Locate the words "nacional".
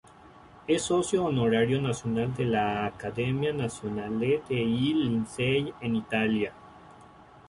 1.79-2.33